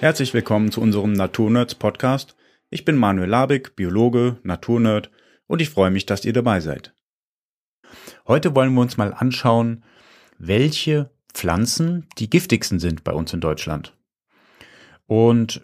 [0.00, 2.36] Herzlich willkommen zu unserem Naturnerds Podcast.
[2.70, 5.10] Ich bin Manuel Labig, Biologe, Naturnerd
[5.48, 6.94] und ich freue mich, dass ihr dabei seid.
[8.28, 9.82] Heute wollen wir uns mal anschauen,
[10.38, 13.96] welche Pflanzen die giftigsten sind bei uns in Deutschland.
[15.08, 15.62] Und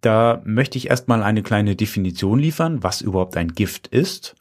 [0.00, 4.34] da möchte ich erstmal eine kleine Definition liefern, was überhaupt ein Gift ist.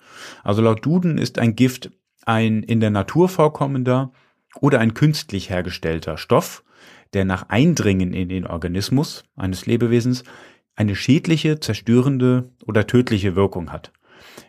[0.43, 1.91] Also laut Duden ist ein Gift
[2.25, 4.11] ein in der Natur vorkommender
[4.59, 6.63] oder ein künstlich hergestellter Stoff,
[7.15, 10.23] der nach Eindringen in den Organismus eines Lebewesens
[10.75, 13.91] eine schädliche, zerstörende oder tödliche Wirkung hat,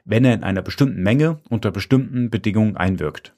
[0.05, 3.34] wenn er in einer bestimmten Menge unter bestimmten Bedingungen einwirkt.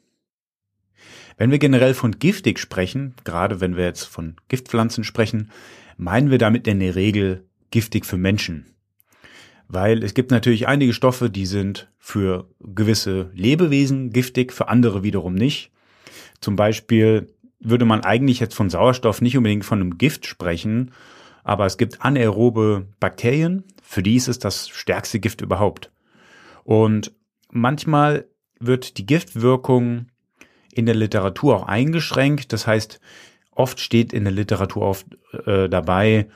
[1.36, 5.50] Wenn wir generell von giftig sprechen, gerade wenn wir jetzt von Giftpflanzen sprechen,
[5.96, 8.74] meinen wir damit in der Regel giftig für Menschen.
[9.68, 15.34] Weil es gibt natürlich einige Stoffe, die sind für gewisse Lebewesen giftig, für andere wiederum
[15.34, 15.70] nicht.
[16.40, 17.28] Zum Beispiel
[17.60, 20.92] würde man eigentlich jetzt von Sauerstoff nicht unbedingt von einem Gift sprechen,
[21.44, 25.90] aber es gibt anaerobe Bakterien, für die ist es das stärkste Gift überhaupt.
[26.64, 27.12] Und
[27.50, 28.26] manchmal
[28.60, 30.06] wird die Giftwirkung
[30.72, 32.52] in der Literatur auch eingeschränkt.
[32.52, 33.00] Das heißt,
[33.50, 35.06] oft steht in der Literatur oft
[35.46, 36.28] äh, dabei,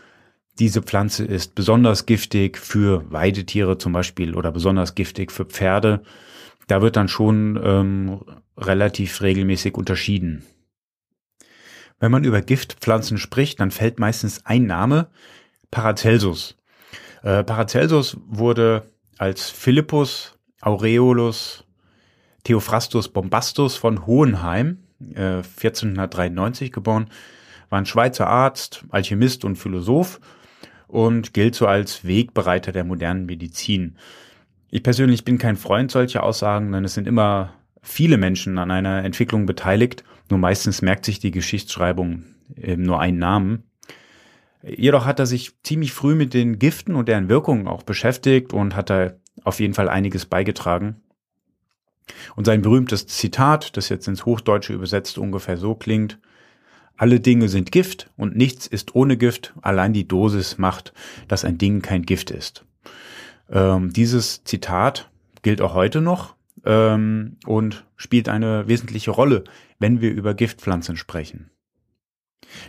[0.59, 6.03] diese Pflanze ist besonders giftig für Weidetiere zum Beispiel oder besonders giftig für Pferde.
[6.67, 8.20] Da wird dann schon ähm,
[8.59, 10.45] relativ regelmäßig unterschieden.
[12.03, 15.06] Wenn man über Giftpflanzen spricht, dann fällt meistens ein Name,
[15.70, 16.56] Paracelsus.
[17.22, 21.64] Äh, Paracelsus wurde als Philippus Aureolus
[22.42, 24.78] Theophrastus Bombastus von Hohenheim,
[25.14, 27.06] äh, 1493 geboren,
[27.70, 30.19] war ein Schweizer Arzt, Alchemist und Philosoph
[30.89, 33.97] und gilt so als Wegbereiter der modernen Medizin.
[34.73, 39.05] Ich persönlich bin kein Freund solcher Aussagen, denn es sind immer viele Menschen an einer
[39.05, 42.25] Entwicklung beteiligt nur meistens merkt sich die Geschichtsschreibung
[42.56, 43.65] eben nur einen Namen.
[44.62, 48.77] Jedoch hat er sich ziemlich früh mit den Giften und deren Wirkungen auch beschäftigt und
[48.77, 49.13] hat da
[49.45, 51.02] auf jeden Fall einiges beigetragen.
[52.36, 56.19] Und sein berühmtes Zitat, das jetzt ins Hochdeutsche übersetzt ungefähr so klingt,
[56.97, 60.92] alle Dinge sind Gift und nichts ist ohne Gift, allein die Dosis macht,
[61.27, 62.64] dass ein Ding kein Gift ist.
[63.51, 65.11] Ähm, dieses Zitat
[65.42, 69.45] gilt auch heute noch ähm, und spielt eine wesentliche Rolle,
[69.78, 71.50] wenn wir über Giftpflanzen sprechen.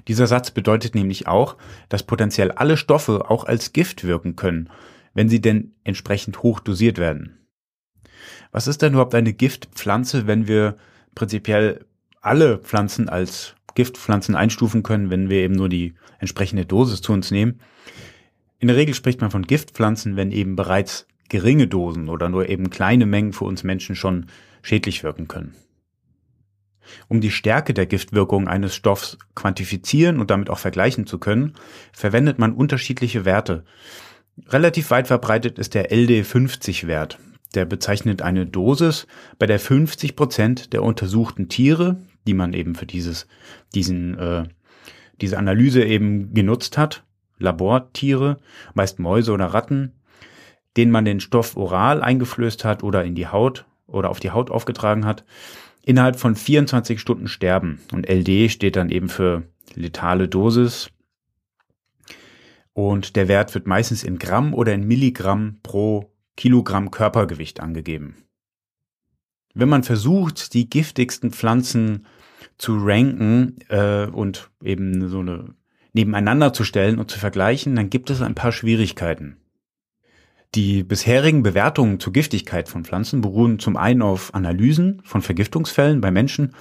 [0.07, 1.57] Dieser Satz bedeutet nämlich auch,
[1.89, 4.69] dass potenziell alle Stoffe auch als Gift wirken können,
[5.13, 7.37] wenn sie denn entsprechend hoch dosiert werden.
[8.51, 10.77] Was ist denn überhaupt eine Giftpflanze, wenn wir
[11.15, 11.85] prinzipiell
[12.21, 17.31] alle Pflanzen als Giftpflanzen einstufen können, wenn wir eben nur die entsprechende Dosis zu uns
[17.31, 17.59] nehmen?
[18.59, 22.69] In der Regel spricht man von Giftpflanzen, wenn eben bereits geringe Dosen oder nur eben
[22.69, 24.27] kleine Mengen für uns Menschen schon
[24.61, 25.55] schädlich wirken können.
[27.07, 31.53] Um die Stärke der Giftwirkung eines Stoffs quantifizieren und damit auch vergleichen zu können,
[31.91, 33.63] verwendet man unterschiedliche Werte.
[34.47, 37.19] Relativ weit verbreitet ist der LD50-Wert.
[37.55, 39.07] Der bezeichnet eine Dosis,
[39.37, 43.27] bei der 50 Prozent der untersuchten Tiere, die man eben für dieses,
[43.75, 44.45] diesen, äh,
[45.21, 47.03] diese Analyse eben genutzt hat,
[47.37, 48.39] Labortiere,
[48.73, 49.91] meist Mäuse oder Ratten,
[50.77, 54.49] den man den Stoff oral eingeflößt hat oder in die Haut oder auf die Haut
[54.49, 55.23] aufgetragen hat,
[55.83, 57.79] innerhalb von 24 Stunden sterben.
[57.91, 59.43] Und LD steht dann eben für
[59.75, 60.89] letale Dosis.
[62.73, 68.15] Und der Wert wird meistens in Gramm oder in Milligramm pro Kilogramm Körpergewicht angegeben.
[69.53, 72.07] Wenn man versucht, die giftigsten Pflanzen
[72.57, 75.53] zu ranken äh, und eben so eine
[75.93, 79.37] nebeneinander zu stellen und zu vergleichen, dann gibt es ein paar Schwierigkeiten.
[80.55, 86.11] Die bisherigen Bewertungen zur Giftigkeit von Pflanzen beruhen zum einen auf Analysen von Vergiftungsfällen bei
[86.11, 86.53] Menschen,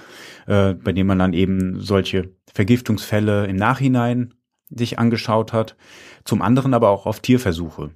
[0.47, 4.33] äh, bei denen man dann eben solche Vergiftungsfälle im Nachhinein
[4.69, 5.75] sich angeschaut hat,
[6.25, 7.91] zum anderen aber auch auf Tierversuche.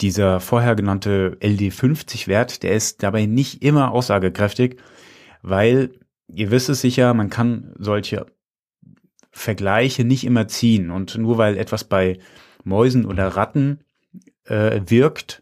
[0.00, 4.80] Dieser vorher genannte LD50-Wert, der ist dabei nicht immer aussagekräftig,
[5.42, 5.90] weil
[6.26, 8.26] ihr wisst es sicher, man kann solche
[9.30, 12.18] Vergleiche nicht immer ziehen und nur weil etwas bei
[12.64, 13.84] Mäusen oder Ratten
[14.48, 15.40] äh, wirkt,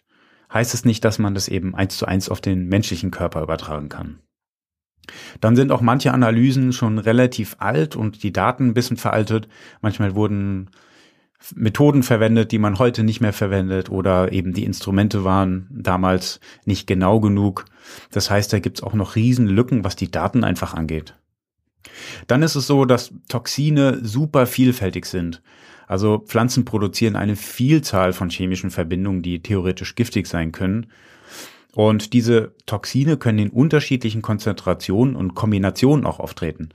[0.52, 3.88] heißt es nicht, dass man das eben eins zu eins auf den menschlichen Körper übertragen
[3.88, 4.20] kann.
[5.40, 9.48] Dann sind auch manche Analysen schon relativ alt und die Daten ein bisschen veraltet.
[9.80, 10.70] Manchmal wurden
[11.54, 16.86] Methoden verwendet, die man heute nicht mehr verwendet oder eben die Instrumente waren damals nicht
[16.86, 17.66] genau genug.
[18.10, 21.14] Das heißt, da gibt's auch noch riesen Lücken, was die Daten einfach angeht.
[22.26, 25.42] Dann ist es so, dass Toxine super vielfältig sind.
[25.86, 30.86] Also Pflanzen produzieren eine Vielzahl von chemischen Verbindungen, die theoretisch giftig sein können.
[31.74, 36.70] Und diese Toxine können in unterschiedlichen Konzentrationen und Kombinationen auch auftreten.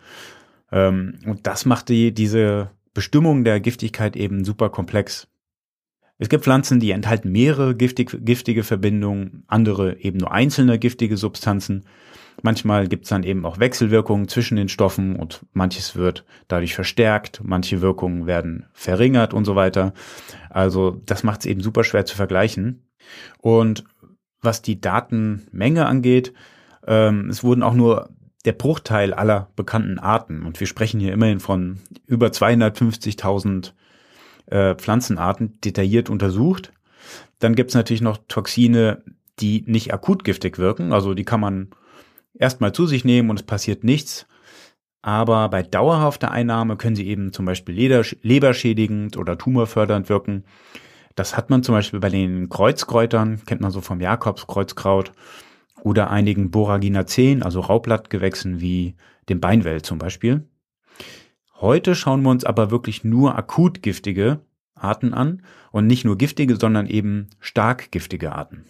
[0.72, 5.28] Ähm, und das macht die, diese Bestimmung der Giftigkeit eben super komplex.
[6.18, 11.84] Es gibt Pflanzen, die enthalten mehrere giftig, giftige Verbindungen, andere eben nur einzelne giftige Substanzen.
[12.42, 17.42] Manchmal gibt es dann eben auch Wechselwirkungen zwischen den Stoffen und manches wird dadurch verstärkt,
[17.44, 19.94] manche Wirkungen werden verringert und so weiter.
[20.50, 22.88] Also das macht es eben super schwer zu vergleichen.
[23.40, 23.84] Und
[24.42, 26.34] was die Datenmenge angeht,
[26.88, 28.10] ähm, es wurden auch nur
[28.46, 31.78] der Bruchteil aller bekannten Arten, und wir sprechen hier immerhin von
[32.08, 33.74] über 250.000
[34.48, 36.74] äh, Pflanzenarten, detailliert untersucht.
[37.38, 39.04] Dann gibt's natürlich noch Toxine,
[39.40, 41.70] die nicht akut giftig wirken, also die kann man
[42.34, 44.28] erstmal zu sich nehmen und es passiert nichts.
[45.02, 47.76] Aber bei dauerhafter Einnahme können sie eben zum Beispiel
[48.22, 50.44] leberschädigend oder tumorfördernd wirken.
[51.16, 55.12] Das hat man zum Beispiel bei den Kreuzkräutern, kennt man so vom Jakobskreuzkraut
[55.82, 58.96] oder einigen Boraginaceen, also Raubblattgewächsen wie
[59.28, 60.48] dem Beinwell zum Beispiel.
[61.60, 64.40] Heute schauen wir uns aber wirklich nur akut giftige
[64.76, 68.66] Arten an und nicht nur giftige, sondern eben stark giftige Arten.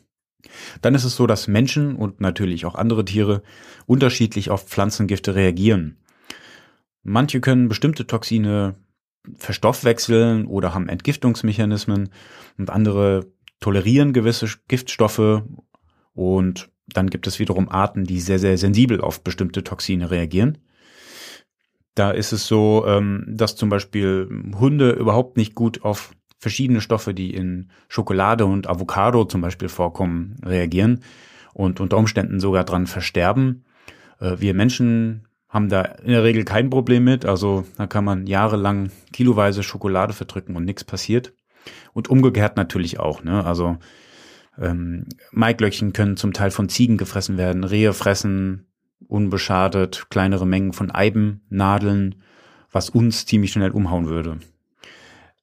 [0.82, 3.44] Dann ist es so, dass Menschen und natürlich auch andere Tiere
[3.86, 5.98] unterschiedlich auf Pflanzengifte reagieren.
[7.04, 8.76] Manche können bestimmte Toxine
[9.38, 12.10] verstoffwechseln oder haben Entgiftungsmechanismen
[12.58, 15.44] und andere tolerieren gewisse Giftstoffe
[16.14, 20.58] und dann gibt es wiederum Arten, die sehr, sehr sensibel auf bestimmte Toxine reagieren.
[21.96, 27.14] Da ist es so, ähm, dass zum Beispiel Hunde überhaupt nicht gut auf verschiedene Stoffe,
[27.14, 31.02] die in Schokolade und Avocado zum Beispiel vorkommen, reagieren
[31.54, 33.64] und unter Umständen sogar dran versterben.
[34.20, 37.26] Äh, wir Menschen haben da in der Regel kein Problem mit.
[37.26, 41.34] Also da kann man jahrelang kiloweise Schokolade verdrücken und nichts passiert.
[41.94, 43.24] Und umgekehrt natürlich auch.
[43.24, 43.46] Ne?
[43.46, 43.78] Also
[44.58, 48.66] ähm, Maiglöckchen können zum Teil von Ziegen gefressen werden, Rehe fressen
[49.08, 52.16] unbeschadet kleinere Mengen von Eibennadeln,
[52.72, 54.38] was uns ziemlich schnell umhauen würde.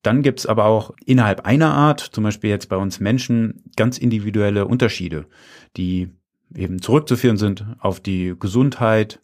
[0.02, 4.66] Dann gibt's aber auch innerhalb einer Art, zum Beispiel jetzt bei uns Menschen, ganz individuelle
[4.66, 5.26] Unterschiede,
[5.76, 6.10] die
[6.54, 9.20] eben zurückzuführen sind auf die Gesundheit,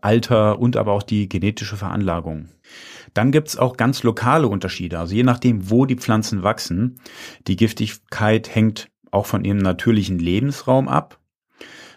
[0.00, 2.48] Alter und aber auch die genetische Veranlagung.
[3.14, 6.98] Dann gibt's auch ganz lokale Unterschiede, also je nachdem, wo die Pflanzen wachsen.
[7.46, 11.20] Die Giftigkeit hängt auch von ihrem natürlichen Lebensraum ab.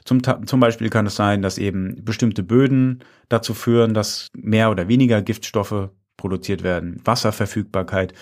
[0.04, 4.88] Zum, zum Beispiel kann es sein, dass eben bestimmte Böden dazu führen, dass mehr oder
[4.88, 8.14] weniger Giftstoffe produziert werden, Wasserverfügbarkeit,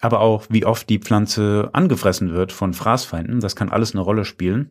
[0.00, 3.40] aber auch wie oft die Pflanze angefressen wird von Fraßfeinden.
[3.40, 4.70] Das kann alles eine Rolle spielen.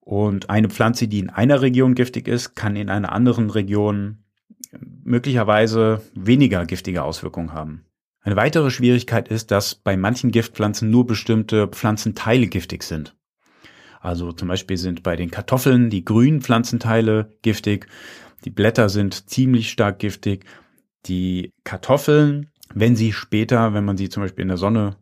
[0.00, 4.24] Und eine Pflanze, die in einer Region giftig ist, kann in einer anderen Region
[4.72, 7.84] möglicherweise weniger giftige Auswirkungen haben.
[8.22, 13.16] Eine weitere Schwierigkeit ist, dass bei manchen Giftpflanzen nur bestimmte Pflanzenteile giftig sind.
[14.00, 17.86] Also zum Beispiel sind bei den Kartoffeln die grünen Pflanzenteile giftig,
[18.44, 20.44] die Blätter sind ziemlich stark giftig.
[21.06, 24.96] Die Kartoffeln, wenn sie später, wenn man sie zum Beispiel in der Sonne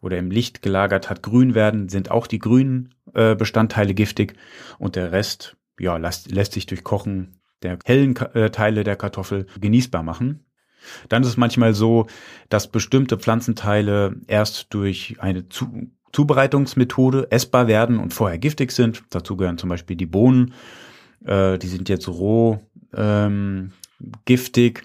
[0.00, 4.34] oder im Licht gelagert hat, grün werden, sind auch die grünen äh, Bestandteile giftig
[4.78, 9.46] und der Rest ja, lässt, lässt sich durch Kochen der hellen äh, Teile der Kartoffel
[9.60, 10.44] genießbar machen.
[11.08, 12.06] Dann ist es manchmal so,
[12.50, 19.02] dass bestimmte Pflanzenteile erst durch eine zu, Zubereitungsmethode essbar werden und vorher giftig sind.
[19.10, 20.52] Dazu gehören zum Beispiel die Bohnen.
[21.24, 22.60] Äh, die sind jetzt roh
[22.94, 23.72] ähm,
[24.24, 24.84] giftig,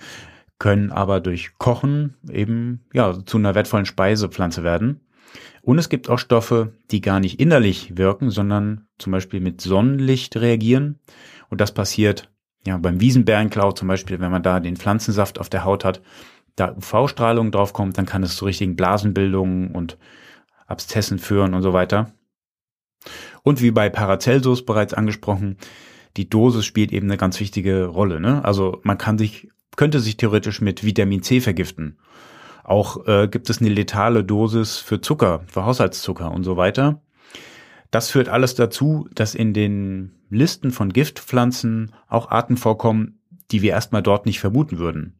[0.59, 5.01] können aber durch Kochen eben ja zu einer wertvollen Speisepflanze werden.
[5.61, 10.37] Und es gibt auch Stoffe, die gar nicht innerlich wirken, sondern zum Beispiel mit Sonnenlicht
[10.37, 10.99] reagieren.
[11.49, 12.29] Und das passiert
[12.65, 16.01] ja beim Wiesenbärenklau zum Beispiel, wenn man da den Pflanzensaft auf der Haut hat,
[16.55, 19.97] da UV-Strahlung draufkommt, dann kann es zu richtigen Blasenbildungen und
[20.67, 22.11] Abszessen führen und so weiter.
[23.43, 25.57] Und wie bei Paracelsus bereits angesprochen,
[26.17, 28.19] die Dosis spielt eben eine ganz wichtige Rolle.
[28.19, 28.43] Ne?
[28.43, 31.97] Also man kann sich, könnte sich theoretisch mit Vitamin C vergiften.
[32.63, 37.01] Auch äh, gibt es eine letale Dosis für Zucker, für Haushaltszucker und so weiter.
[37.91, 43.19] Das führt alles dazu, dass in den Listen von Giftpflanzen auch Arten vorkommen,
[43.51, 45.19] die wir erstmal dort nicht vermuten würden.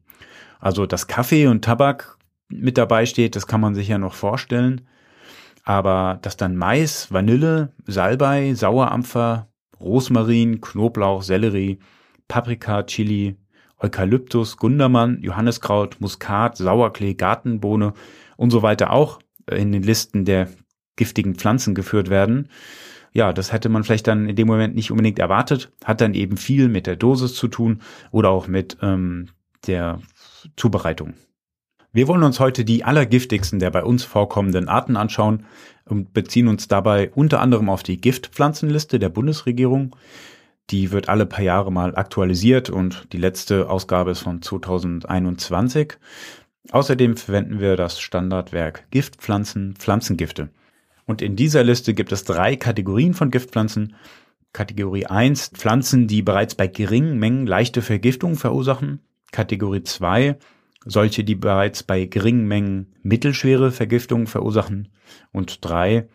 [0.60, 4.82] Also dass Kaffee und Tabak mit dabei steht, das kann man sich ja noch vorstellen.
[5.64, 9.48] Aber dass dann Mais, Vanille, Salbei, Sauerampfer,
[9.80, 11.78] Rosmarin, Knoblauch, Sellerie,
[12.28, 13.36] Paprika, Chili,
[13.80, 17.94] Eukalyptus, Gundermann, Johanniskraut, Muskat, Sauerklee, Gartenbohne
[18.36, 19.20] und so weiter auch
[19.50, 20.48] in den Listen der
[20.96, 22.48] giftigen Pflanzen geführt werden.
[23.12, 26.36] Ja, das hätte man vielleicht dann in dem Moment nicht unbedingt erwartet, hat dann eben
[26.36, 27.80] viel mit der Dosis zu tun
[28.12, 29.28] oder auch mit ähm,
[29.66, 30.00] der
[30.56, 31.14] Zubereitung.
[31.92, 35.44] Wir wollen uns heute die allergiftigsten der bei uns vorkommenden Arten anschauen
[35.86, 39.96] und beziehen uns dabei unter anderem auf die Giftpflanzenliste der Bundesregierung.
[40.70, 45.94] Die wird alle paar Jahre mal aktualisiert und die letzte Ausgabe ist von 2021.
[46.70, 50.50] Außerdem verwenden wir das Standardwerk Giftpflanzen, Pflanzengifte.
[51.06, 53.96] Und in dieser Liste gibt es drei Kategorien von Giftpflanzen.
[54.52, 59.00] Kategorie 1 Pflanzen, die bereits bei geringen Mengen leichte Vergiftung verursachen.
[59.32, 60.38] Kategorie 2
[60.86, 64.88] solche, die bereits bei geringen Mengen mittelschwere Vergiftung verursachen.
[65.32, 66.08] Und 3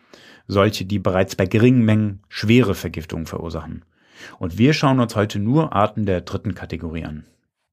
[0.48, 3.84] solche, die bereits bei geringen Mengen schwere Vergiftung verursachen.
[4.38, 7.24] Und wir schauen uns heute nur Arten der dritten Kategorie an.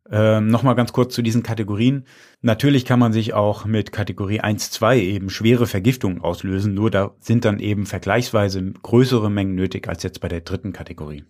[0.09, 2.05] Ähm, Nochmal ganz kurz zu diesen Kategorien.
[2.41, 7.11] Natürlich kann man sich auch mit Kategorie 1, 2 eben schwere Vergiftungen auslösen, nur da
[7.19, 11.23] sind dann eben vergleichsweise größere Mengen nötig als jetzt bei der dritten Kategorie.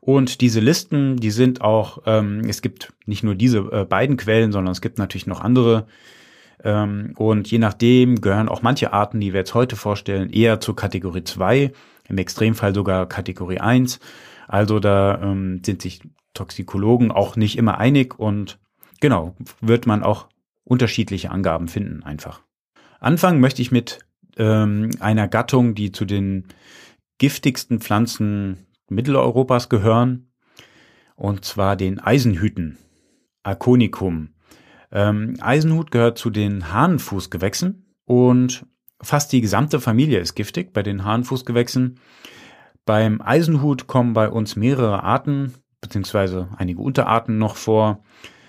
[0.00, 4.52] Und diese Listen, die sind auch, ähm, es gibt nicht nur diese äh, beiden Quellen,
[4.52, 5.88] sondern es gibt natürlich noch andere.
[6.64, 10.76] Ähm, und je nachdem gehören auch manche Arten, die wir jetzt heute vorstellen, eher zur
[10.76, 11.72] Kategorie 2,
[12.08, 14.00] im Extremfall sogar Kategorie 1.
[14.48, 16.00] Also da ähm, sind sich
[16.34, 18.58] Toxikologen auch nicht immer einig und
[19.00, 20.28] genau, wird man auch
[20.64, 22.42] unterschiedliche Angaben finden einfach.
[23.00, 24.00] Anfangen möchte ich mit
[24.36, 26.46] ähm, einer Gattung, die zu den
[27.18, 30.30] giftigsten Pflanzen Mitteleuropas gehören,
[31.16, 32.76] und zwar den Eisenhüten,
[33.42, 34.34] Arconicum.
[34.92, 38.66] Ähm, Eisenhut gehört zu den Hahnenfußgewächsen und
[39.00, 42.00] fast die gesamte Familie ist giftig bei den Hahnenfußgewächsen.
[42.84, 48.02] Beim Eisenhut kommen bei uns mehrere Arten beziehungsweise einige Unterarten noch vor.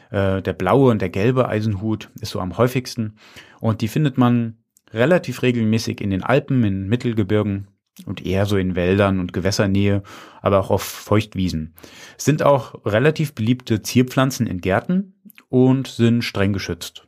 [0.10, 3.18] Äh, der blaue und der gelbe Eisenhut ist so am häufigsten
[3.60, 4.58] und die findet man
[4.92, 7.68] relativ regelmäßig in den Alpen, in Mittelgebirgen
[8.06, 10.04] und eher so in Wäldern und Gewässernähe,
[10.42, 11.74] aber auch auf Feuchtwiesen.
[12.18, 15.16] Es sind auch relativ beliebte Zierpflanzen in Gärten
[15.50, 17.08] und sind streng geschützt.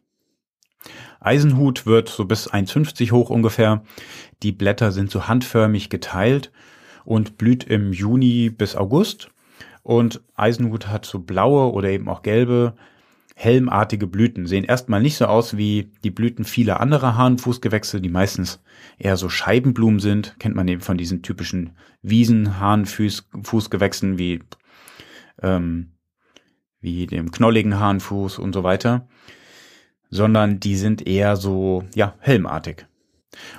[1.19, 3.84] Eisenhut wird so bis 1,50 hoch ungefähr.
[4.41, 6.51] Die Blätter sind so handförmig geteilt
[7.03, 9.29] und blüht im Juni bis August
[9.84, 12.75] und Eisenhut hat so blaue oder eben auch gelbe,
[13.36, 14.46] helmartige Blüten.
[14.46, 18.62] Sehen erstmal nicht so aus wie die Blüten vieler anderer Hahnenfußgewächse, die meistens
[18.98, 20.38] eher so Scheibenblumen sind.
[20.39, 24.41] Kennt man eben von diesen typischen Wiesen-Hahnenfußgewächsen wie,
[25.41, 25.93] ähm,
[26.81, 29.07] wie dem knolligen Hahnenfuß und so weiter.
[30.09, 32.88] Sondern die sind eher so, ja, helmartig.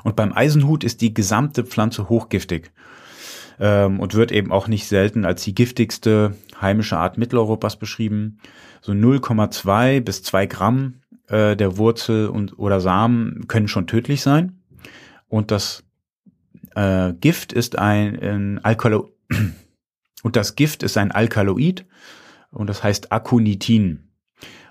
[0.02, 2.72] Und beim Eisenhut ist die gesamte Pflanze hochgiftig
[3.60, 8.38] ähm, und wird eben auch nicht selten als die giftigste heimische Art Mitteleuropas beschrieben.
[8.80, 14.60] So 0,2 bis 2 Gramm äh, der Wurzel und oder Samen können schon tödlich sein.
[15.28, 15.84] Und das
[16.74, 19.10] äh, Gift ist ein, ein Alkalo
[20.22, 21.86] und das Gift ist ein Alkaloid
[22.50, 24.10] und das heißt Aconitin.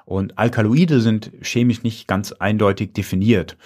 [0.06, 3.58] Und Alkaloide sind chemisch nicht ganz eindeutig definiert.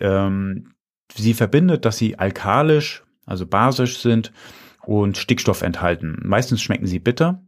[0.00, 0.74] Ähm,
[1.14, 4.32] sie verbindet, dass sie alkalisch, also basisch sind
[4.84, 6.18] und Stickstoff enthalten.
[6.24, 7.42] Meistens schmecken sie bitter.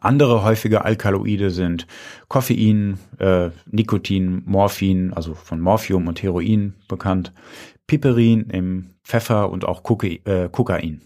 [0.00, 1.86] Andere häufige Alkaloide sind
[2.28, 7.32] Koffein, äh, Nikotin, Morphin, also von Morphium und Heroin bekannt,
[7.86, 11.00] Piperin im Pfeffer und auch Kokain.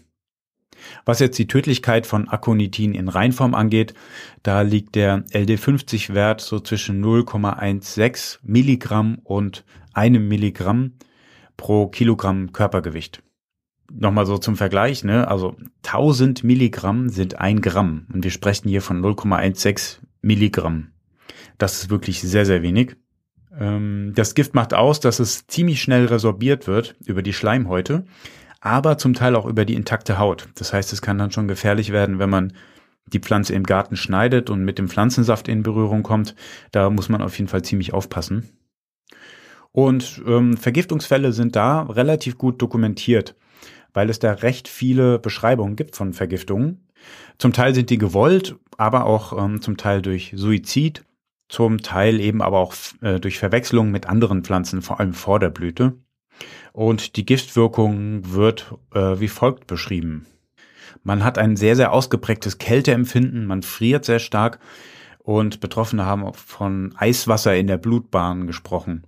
[1.05, 3.93] Was jetzt die Tödlichkeit von Aconitin in Reinform angeht,
[4.41, 10.93] da liegt der LD50-Wert so zwischen 0,16 Milligramm und einem Milligramm
[11.57, 13.23] pro Kilogramm Körpergewicht
[13.91, 15.27] nochmal so zum Vergleich, ne?
[15.27, 20.89] Also 1000 Milligramm sind ein Gramm und wir sprechen hier von 0,16 Milligramm.
[21.57, 22.95] Das ist wirklich sehr, sehr wenig.
[23.57, 28.05] Ähm, das Gift macht aus, dass es ziemlich schnell resorbiert wird über die Schleimhäute,
[28.63, 30.49] aber zum Teil auch über die intakte Haut.
[30.55, 32.53] Das heißt, es kann dann schon gefährlich werden, wenn man
[33.05, 36.35] die Pflanze im Garten schneidet und mit dem Pflanzensaft in Berührung kommt.
[36.71, 38.49] Da muss man auf jeden Fall ziemlich aufpassen.
[39.71, 43.35] Und ähm, Vergiftungsfälle sind da relativ gut dokumentiert
[43.93, 46.87] weil es da recht viele Beschreibungen gibt von Vergiftungen.
[47.37, 51.03] Zum Teil sind die gewollt, aber auch ähm, zum Teil durch Suizid,
[51.49, 55.49] zum Teil eben aber auch äh, durch Verwechslung mit anderen Pflanzen, vor allem vor der
[55.49, 55.93] Blüte.
[56.71, 60.25] Und die Giftwirkung wird äh, wie folgt beschrieben.
[61.03, 64.59] Man hat ein sehr, sehr ausgeprägtes Kälteempfinden, man friert sehr stark
[65.19, 69.05] und Betroffene haben von Eiswasser in der Blutbahn gesprochen.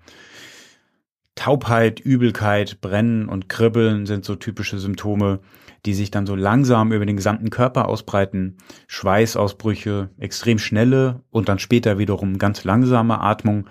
[1.36, 5.40] Taubheit, Übelkeit, Brennen und Kribbeln sind so typische Symptome,
[5.86, 8.58] die sich dann so langsam über den gesamten Körper ausbreiten.
[8.88, 13.68] Schweißausbrüche, extrem schnelle und dann später wiederum ganz langsame Atmung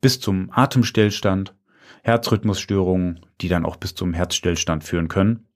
[0.00, 1.54] bis zum Atemstillstand,
[2.02, 5.46] Herzrhythmusstörungen, die dann auch bis zum Herzstillstand führen können.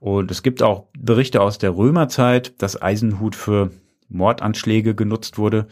[0.00, 3.70] Und es gibt auch Berichte aus der Römerzeit, dass Eisenhut für
[4.08, 5.66] Mordanschläge genutzt wurde.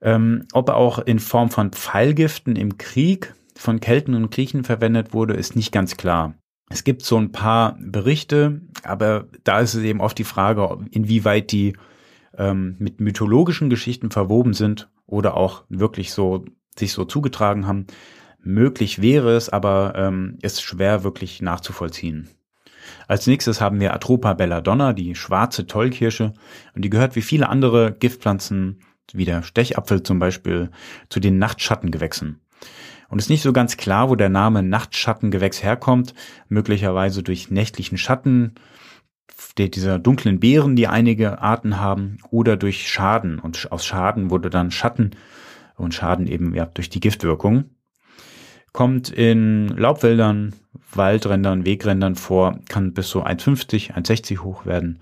[0.00, 5.12] Ähm, ob er auch in Form von Pfeilgiften im Krieg von Kelten und Griechen verwendet
[5.12, 6.34] wurde, ist nicht ganz klar.
[6.70, 11.52] Es gibt so ein paar Berichte, aber da ist es eben oft die Frage, inwieweit
[11.52, 11.76] die
[12.36, 16.44] ähm, mit mythologischen Geschichten verwoben sind oder auch wirklich so
[16.76, 17.86] sich so zugetragen haben.
[18.44, 22.28] Möglich wäre es, aber ähm, ist schwer wirklich nachzuvollziehen.
[23.08, 26.34] Als nächstes haben wir Atropa belladonna, die schwarze Tollkirsche,
[26.74, 28.80] und die gehört wie viele andere Giftpflanzen,
[29.12, 30.70] wie der Stechapfel zum Beispiel,
[31.08, 32.40] zu den Nachtschattengewächsen.
[33.08, 36.14] Und es ist nicht so ganz klar, wo der Name Nachtschattengewächs herkommt,
[36.48, 38.54] möglicherweise durch nächtlichen Schatten,
[39.56, 43.38] dieser dunklen Beeren, die einige Arten haben, oder durch Schaden.
[43.38, 45.12] Und aus Schaden wurde dann Schatten
[45.76, 47.70] und Schaden eben ja, durch die Giftwirkung.
[48.74, 50.52] Kommt in Laubwäldern,
[50.92, 55.00] Waldrändern, Wegrändern vor, kann bis so 1,50, 1,60 hoch werden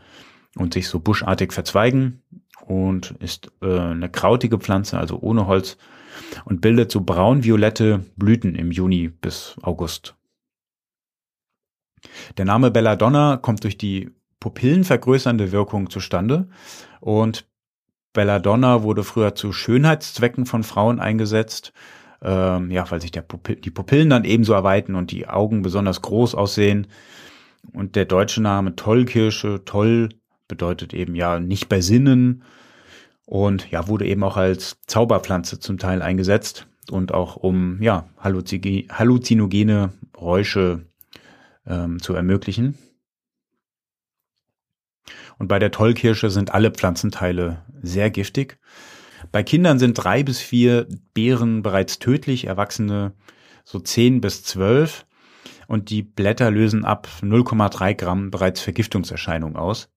[0.56, 2.20] und sich so buschartig verzweigen
[2.66, 5.78] und ist äh, eine krautige Pflanze, also ohne Holz
[6.44, 10.16] und bildet so braun-violette Blüten im Juni bis August.
[12.36, 16.46] Der Name Belladonna kommt durch die pupillenvergrößernde Wirkung zustande
[17.00, 17.46] und
[18.12, 21.72] Belladonna wurde früher zu Schönheitszwecken von Frauen eingesetzt,
[22.22, 26.02] ähm, ja, weil sich der Pupil die Pupillen dann ebenso erweitern und die Augen besonders
[26.02, 26.86] groß aussehen.
[27.72, 30.08] Und der deutsche Name Tollkirsche, toll
[30.48, 32.42] bedeutet eben ja nicht bei Sinnen
[33.24, 39.92] und ja, wurde eben auch als Zauberpflanze zum Teil eingesetzt und auch um ja halluzinogene
[40.20, 40.86] Räusche
[41.66, 42.76] ähm, zu ermöglichen.
[45.38, 48.58] Und bei der Tollkirsche sind alle Pflanzenteile sehr giftig.
[49.32, 53.14] Bei Kindern sind drei bis vier Beeren bereits tödlich, Erwachsene
[53.64, 55.06] so zehn bis zwölf.
[55.66, 59.88] Und die Blätter lösen ab 0,3 Gramm bereits Vergiftungserscheinungen aus.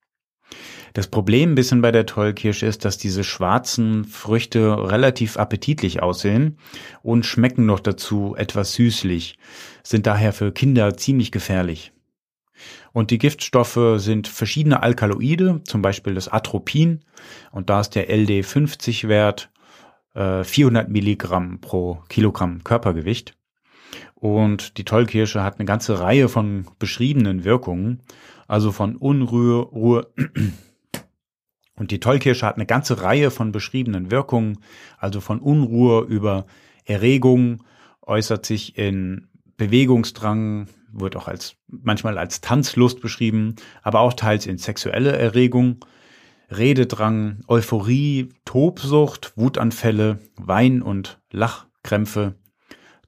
[0.93, 6.57] Das Problem ein bisschen bei der Tollkirsche ist, dass diese schwarzen Früchte relativ appetitlich aussehen
[7.03, 9.37] und schmecken noch dazu etwas süßlich,
[9.83, 11.91] sind daher für Kinder ziemlich gefährlich.
[12.95, 17.01] Und die Giftstoffe sind verschiedene Alkaloide, zum Beispiel das Atropin.
[17.51, 19.51] Und da ist der LD50-Wert
[20.13, 23.37] äh, 400 Milligramm pro Kilogramm Körpergewicht.
[24.13, 28.01] Und die Tollkirsche hat eine ganze Reihe von beschriebenen Wirkungen,
[28.47, 30.07] also von Unruhe, Ruhe.
[31.75, 34.59] Und die Tollkirsche hat eine ganze Reihe von beschriebenen Wirkungen,
[34.97, 36.45] also von Unruhe über
[36.85, 37.61] Erregung,
[38.03, 44.57] äußert sich in Bewegungsdrang, wird auch als manchmal als Tanzlust beschrieben, aber auch teils in
[44.57, 45.83] sexuelle Erregung,
[46.49, 52.35] Rededrang, Euphorie, Tobsucht, Wutanfälle, Wein- und Lachkrämpfe,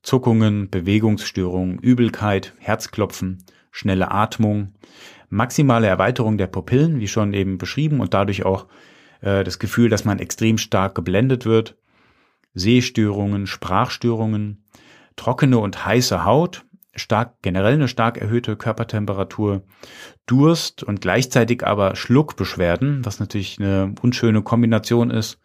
[0.02, 4.74] Zuckungen, Bewegungsstörungen, Übelkeit, Herzklopfen, schnelle Atmung,
[5.30, 8.68] maximale Erweiterung der Pupillen, wie schon eben beschrieben, und dadurch auch
[9.22, 11.78] äh, das Gefühl, dass man extrem stark geblendet wird,
[12.54, 14.64] Sehstörungen, Sprachstörungen,
[15.18, 16.64] trockene und heiße Haut,
[16.96, 19.64] stark, generell eine stark erhöhte Körpertemperatur,
[20.26, 25.40] Durst und gleichzeitig aber Schluckbeschwerden, was natürlich eine unschöne Kombination ist,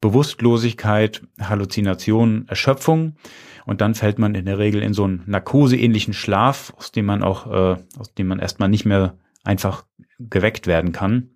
[0.00, 3.16] Bewusstlosigkeit, Halluzination, Erschöpfung
[3.64, 7.22] und dann fällt man in der Regel in so einen narkoseähnlichen Schlaf, aus dem man
[7.22, 9.84] auch, äh, aus dem man erstmal nicht mehr einfach
[10.18, 11.30] geweckt werden kann.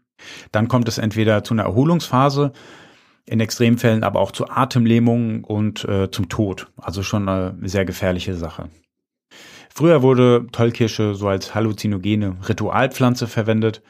[0.53, 2.53] Dann kommt es entweder zu einer Erholungsphase,
[3.29, 6.69] in Extremfällen aber auch zu Atemlähmung und äh, zum Tod.
[6.77, 8.71] Also schon eine sehr gefährliche Sache.
[9.75, 13.83] Früher wurde Tollkirsche so als halluzinogene Ritualpflanze verwendet,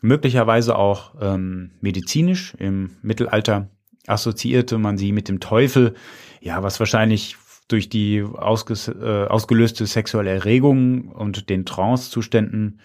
[0.00, 2.54] möglicherweise auch ähm, medizinisch.
[2.58, 3.68] Im Mittelalter
[4.06, 5.94] assoziierte man sie mit dem Teufel,
[6.40, 7.36] ja, was wahrscheinlich
[7.66, 12.80] durch die ausges äh, ausgelöste sexuelle Erregung und den Trancezuständen,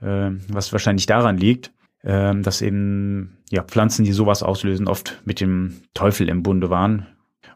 [0.00, 5.40] äh, was wahrscheinlich daran liegt, äh, dass eben ja Pflanzen, die sowas auslösen, oft mit
[5.40, 7.06] dem Teufel im Bunde waren.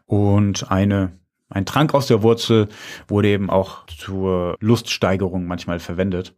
[0.05, 1.13] Und eine
[1.51, 2.69] ein Trank aus der Wurzel
[3.09, 6.33] wurde eben auch zur Luststeigerung manchmal verwendet.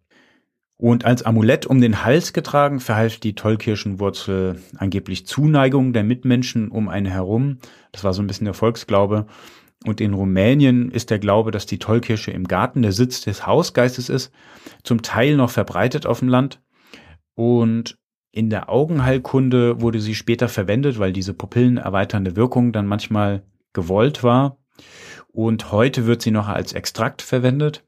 [0.76, 6.90] Und als Amulett um den Hals getragen verhalf die Tollkirschenwurzel angeblich Zuneigung der Mitmenschen um
[6.90, 7.60] einen herum.
[7.92, 9.28] Das war so ein bisschen der Volksglaube.
[9.86, 14.10] Und in Rumänien ist der Glaube, dass die Tollkirsche im Garten der Sitz des Hausgeistes
[14.10, 14.32] ist,
[14.84, 16.60] zum Teil noch verbreitet auf dem Land.
[17.36, 17.98] Und
[18.32, 23.44] in der Augenheilkunde wurde sie später verwendet, weil diese pupillenerweiternde Wirkung dann manchmal
[23.74, 24.58] gewollt war.
[25.28, 27.84] Und heute wird sie noch als Extrakt verwendet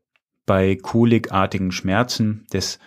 [0.46, 2.80] bei kolikartigen Schmerzen des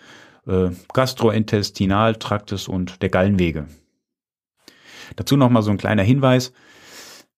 [0.47, 3.66] äh, Gastrointestinaltraktes und der Gallenwege.
[5.16, 6.53] Dazu nochmal so ein kleiner Hinweis.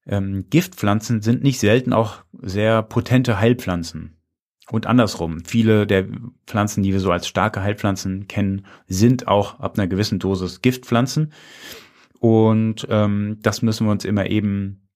[0.06, 4.19] Ähm, Giftpflanzen sind nicht selten auch sehr potente Heilpflanzen.
[4.70, 6.06] Und andersrum, viele der
[6.46, 11.33] Pflanzen, die wir so als starke Heilpflanzen kennen, sind auch ab einer gewissen Dosis Giftpflanzen.
[12.20, 14.88] Und ähm, das müssen wir uns immer eben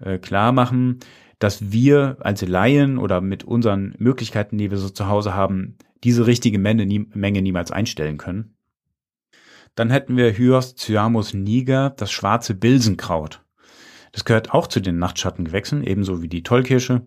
[0.00, 1.00] äh, klar machen.
[1.38, 6.26] dass wir als Laien oder mit unseren Möglichkeiten, die wir so zu Hause haben, diese
[6.26, 8.56] richtige Menge, nie, Menge niemals einstellen können.
[9.74, 13.44] Dann hätten wir Hyos cyamus niger, das schwarze Bilsenkraut.
[14.12, 17.06] Das gehört auch zu den Nachtschattengewächsen, ebenso wie die Tollkirsche.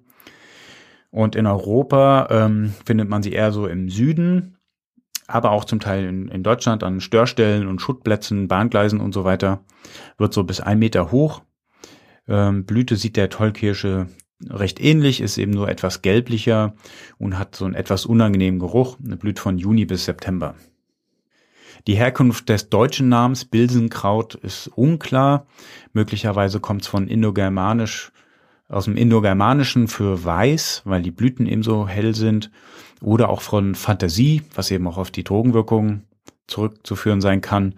[1.12, 4.58] Und in Europa ähm, findet man sie eher so im Süden,
[5.28, 9.64] aber auch zum Teil in, in Deutschland an Störstellen und Schuttplätzen, Bahngleisen und so weiter.
[10.18, 11.42] Wird so bis ein Meter hoch.
[12.28, 14.08] Ähm, Blüte sieht der Tollkirsche
[14.50, 16.74] recht ähnlich, ist eben nur etwas gelblicher
[17.18, 18.98] und hat so einen etwas unangenehmen Geruch.
[19.04, 20.56] Eine blüht von Juni bis September.
[21.88, 25.48] Die Herkunft des deutschen Namens Bilsenkraut ist unklar.
[25.94, 28.12] Möglicherweise kommt es von Indogermanisch,
[28.72, 32.52] aus dem Indogermanischen für weiß, weil die Blüten eben so hell sind,
[33.02, 36.04] oder auch von Fantasie, was eben auch auf die Drogenwirkung
[36.48, 37.76] zurückzuführen sein kann.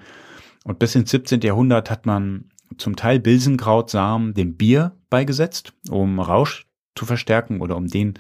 [0.65, 1.41] Und bis ins 17.
[1.41, 7.88] Jahrhundert hat man zum Teil Bilsenkrautsamen dem Bier beigesetzt, um Rausch zu verstärken oder um
[7.88, 8.15] den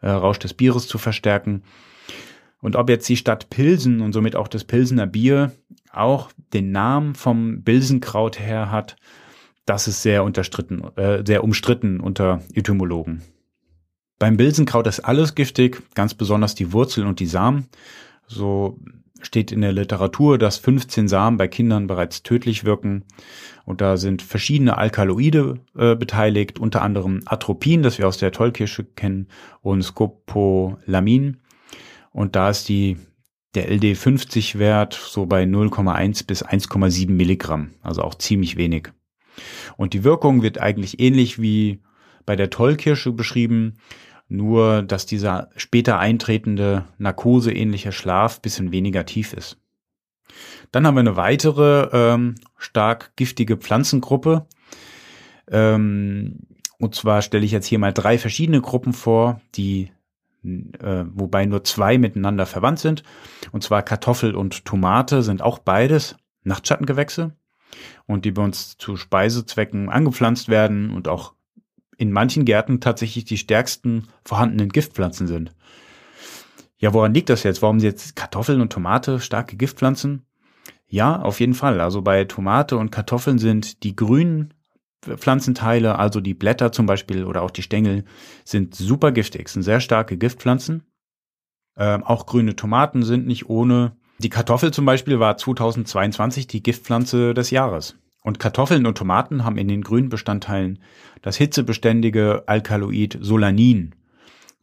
[0.00, 1.62] äh, Rausch des Bieres zu verstärken.
[2.60, 5.52] Und ob jetzt die Stadt Pilsen und somit auch das Pilsener Bier
[5.92, 8.96] auch den Namen vom Bilsenkraut her hat,
[9.66, 13.22] das ist sehr unterstritten, äh, sehr umstritten unter Etymologen.
[14.18, 17.68] Beim Bilsenkraut ist alles giftig, ganz besonders die Wurzeln und die Samen.
[18.26, 18.78] So
[19.20, 23.04] steht in der Literatur, dass 15 Samen bei Kindern bereits tödlich wirken.
[23.64, 28.84] Und da sind verschiedene Alkaloide äh, beteiligt, unter anderem Atropin, das wir aus der Tollkirsche
[28.84, 29.28] kennen,
[29.60, 31.38] und Scopolamin.
[32.12, 32.96] Und da ist die,
[33.54, 38.92] der LD50-Wert so bei 0,1 bis 1,7 Milligramm, also auch ziemlich wenig.
[39.76, 41.80] Und die Wirkung wird eigentlich ähnlich wie
[42.24, 43.74] bei der Tollkirsche beschrieben
[44.28, 49.58] nur dass dieser später eintretende narkoseähnliche Schlaf bisschen weniger tief ist.
[50.72, 54.46] Dann haben wir eine weitere ähm, stark giftige Pflanzengruppe.
[55.48, 56.40] Ähm,
[56.78, 59.92] und zwar stelle ich jetzt hier mal drei verschiedene Gruppen vor, die
[60.44, 63.04] äh, wobei nur zwei miteinander verwandt sind.
[63.52, 67.32] Und zwar Kartoffel und Tomate sind auch beides Nachtschattengewächse
[68.06, 71.34] und die bei uns zu Speisezwecken angepflanzt werden und auch
[71.98, 75.52] in manchen Gärten tatsächlich die stärksten vorhandenen Giftpflanzen sind.
[76.78, 77.62] Ja, woran liegt das jetzt?
[77.62, 80.26] Warum sind jetzt Kartoffeln und Tomate starke Giftpflanzen?
[80.88, 81.80] Ja, auf jeden Fall.
[81.80, 84.54] Also bei Tomate und Kartoffeln sind die grünen
[85.02, 88.04] Pflanzenteile, also die Blätter zum Beispiel oder auch die Stängel,
[88.44, 90.84] sind super giftig, sind sehr starke Giftpflanzen.
[91.76, 93.96] Ähm, auch grüne Tomaten sind nicht ohne.
[94.18, 97.96] Die Kartoffel zum Beispiel war 2022 die Giftpflanze des Jahres.
[98.22, 100.80] Und Kartoffeln und Tomaten haben in den grünen Bestandteilen
[101.22, 103.94] das hitzebeständige Alkaloid Solanin.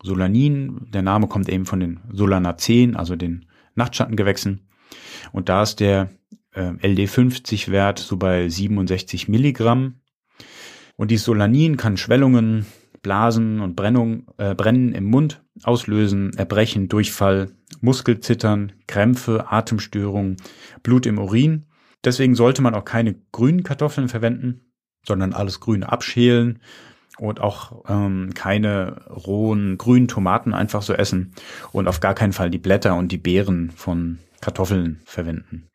[0.02, 4.68] Solanin, der Name kommt eben von den Solanaceen, also den Nachtschattengewächsen.
[5.32, 6.10] Und da ist der
[6.54, 10.02] äh, LD50-Wert so bei 67 Milligramm.
[10.98, 12.66] Und die Solanin kann Schwellungen,
[13.04, 20.38] Blasen und Brennung, äh, Brennen im Mund auslösen, Erbrechen, Durchfall, Muskelzittern, Krämpfe, Atemstörungen,
[20.82, 21.66] Blut im Urin
[22.04, 24.62] Deswegen sollte man auch keine grünen Kartoffeln verwenden,
[25.06, 26.60] sondern alles Grüne abschälen
[27.18, 31.34] und auch ähm, keine rohen grünen Tomaten einfach so essen
[31.72, 35.70] und auf gar keinen Fall die Blätter und die Beeren von Kartoffeln verwenden.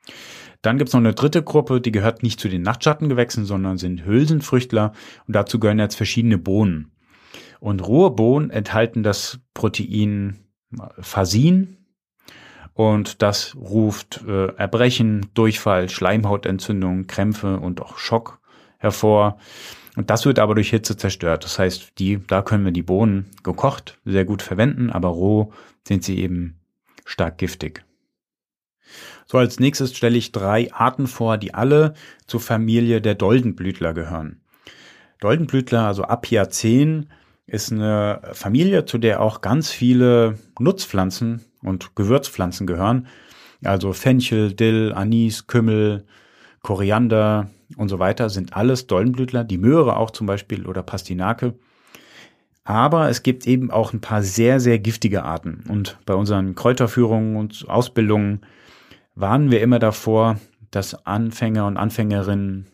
[0.60, 4.92] Dann gibt's noch eine dritte Gruppe, die gehört nicht zu den Nachtschattengewächsen, sondern sind Hülsenfrüchtler
[5.26, 6.90] und dazu gehören jetzt verschiedene Bohnen.
[7.60, 10.38] Und rohe Bohnen enthalten das Protein
[11.00, 11.78] Fasin,
[12.78, 18.38] und das ruft äh, Erbrechen, Durchfall, Schleimhautentzündung, Krämpfe und auch Schock
[18.78, 19.38] hervor.
[19.96, 21.42] Und das wird aber durch Hitze zerstört.
[21.42, 25.52] Das heißt, die, da können wir die Bohnen gekocht sehr gut verwenden, aber roh
[25.88, 26.60] sind sie eben
[27.04, 27.84] stark giftig.
[29.26, 31.94] So, als nächstes stelle ich drei Arten vor, die alle
[32.28, 34.40] zur Familie der Doldenblütler gehören.
[35.18, 37.10] Doldenblütler, also Apiaceen,
[37.48, 43.08] ist eine Familie, zu der auch ganz viele Nutzpflanzen und Gewürzpflanzen gehören.
[43.64, 46.04] Also Fenchel, Dill, Anis, Kümmel,
[46.62, 51.54] Koriander und so weiter sind alles Dollenblütler, die Möhre auch zum Beispiel oder Pastinake.
[52.64, 55.64] Aber es gibt eben auch ein paar sehr, sehr giftige Arten.
[55.68, 58.42] Und bei unseren Kräuterführungen und Ausbildungen
[59.14, 60.38] warnen wir immer davor,
[60.70, 62.66] dass Anfänger und Anfängerinnen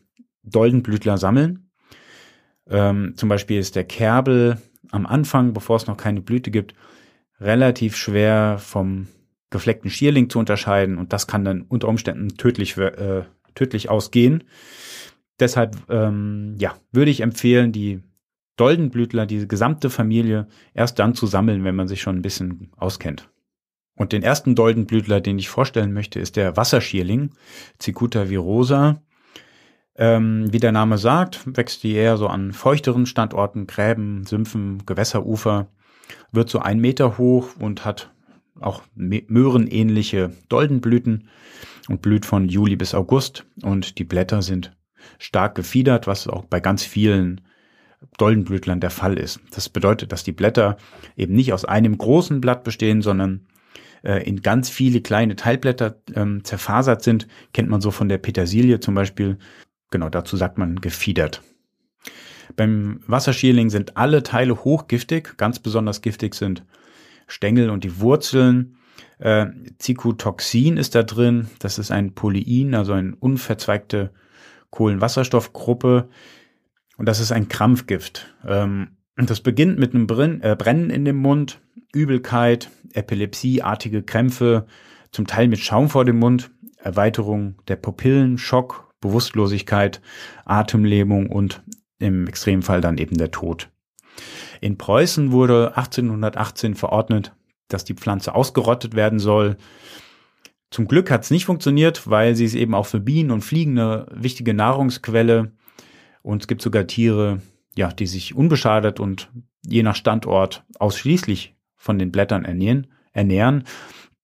[0.42, 1.63] Doldenblütler sammeln.
[2.68, 4.58] Ähm, zum Beispiel ist der Kerbel
[4.90, 6.74] am Anfang, bevor es noch keine Blüte gibt,
[7.40, 9.08] relativ schwer vom
[9.50, 13.22] gefleckten Schierling zu unterscheiden und das kann dann unter Umständen tödlich, äh,
[13.54, 14.44] tödlich ausgehen.
[15.40, 18.00] Deshalb ähm, ja, würde ich empfehlen, die
[18.56, 23.28] Doldenblütler, diese gesamte Familie, erst dann zu sammeln, wenn man sich schon ein bisschen auskennt.
[23.96, 27.30] Und den ersten Doldenblütler, den ich vorstellen möchte, ist der Wasserschierling,
[27.80, 29.02] Cicuta virosa.
[29.96, 35.68] Ähm, wie der Name sagt, wächst die eher so an feuchteren Standorten, Gräben, Sümpfen, Gewässerufer,
[36.32, 38.10] wird so ein Meter hoch und hat
[38.60, 41.28] auch möhrenähnliche Doldenblüten
[41.88, 44.76] und blüht von Juli bis August und die Blätter sind
[45.18, 47.40] stark gefiedert, was auch bei ganz vielen
[48.18, 49.40] Doldenblütlern der Fall ist.
[49.50, 50.76] Das bedeutet, dass die Blätter
[51.16, 53.46] eben nicht aus einem großen Blatt bestehen, sondern
[54.02, 57.26] äh, in ganz viele kleine Teilblätter ähm, zerfasert sind.
[57.52, 59.38] Kennt man so von der Petersilie zum Beispiel.
[59.94, 61.40] Genau, dazu sagt man gefiedert.
[62.56, 65.36] Beim Wasserschierling sind alle Teile hochgiftig.
[65.36, 66.64] Ganz besonders giftig sind
[67.28, 68.76] Stängel und die Wurzeln.
[69.20, 69.46] Äh,
[69.78, 71.46] Zykotoxin ist da drin.
[71.60, 74.10] Das ist ein Polyin, also eine unverzweigte
[74.70, 76.08] Kohlenwasserstoffgruppe.
[76.96, 78.34] Und das ist ein Krampfgift.
[78.44, 81.60] Ähm, das beginnt mit einem Brenn, äh, Brennen in dem Mund,
[81.92, 84.66] Übelkeit, Epilepsieartige Krämpfe,
[85.12, 90.00] zum Teil mit Schaum vor dem Mund, Erweiterung der Pupillen, Schock, Bewusstlosigkeit,
[90.46, 91.62] Atemlähmung und
[91.98, 93.70] im Extremfall dann eben der Tod.
[94.60, 97.34] In Preußen wurde 1818 verordnet,
[97.68, 99.56] dass die Pflanze ausgerottet werden soll.
[100.70, 103.78] Zum Glück hat es nicht funktioniert, weil sie ist eben auch für Bienen und Fliegen
[103.78, 105.52] eine wichtige Nahrungsquelle
[106.22, 107.42] und es gibt sogar Tiere,
[107.76, 109.30] ja, die sich unbeschadet und
[109.66, 113.64] je nach Standort ausschließlich von den Blättern ernähren, ernähren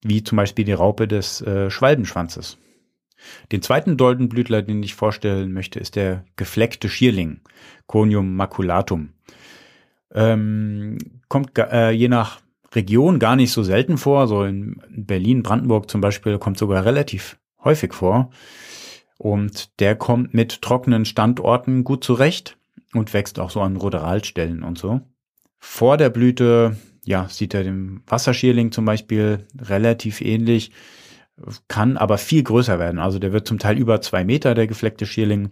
[0.03, 2.57] wie zum Beispiel die Raupe des äh, Schwalbenschwanzes.
[3.53, 7.41] Den zweiten Doldenblütler, den ich vorstellen möchte, ist der gefleckte Schierling,
[7.87, 9.11] Conium maculatum.
[10.13, 12.41] Ähm, kommt äh, je nach
[12.73, 14.29] Region gar nicht so selten vor.
[14.29, 18.31] So in Berlin, Brandenburg zum Beispiel kommt sogar relativ häufig vor.
[19.19, 22.57] Und der kommt mit trockenen Standorten gut zurecht
[22.95, 25.01] und wächst auch so an Ruderalstellen und so.
[25.59, 30.73] Vor der Blüte, ja, sieht er dem Wasserschierling zum Beispiel relativ ähnlich,
[31.69, 32.99] kann aber viel größer werden.
[32.99, 35.51] Also der wird zum Teil über zwei Meter, der gefleckte Schierling.